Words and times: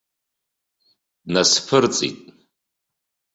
Днасԥырҵит. 1.25 2.19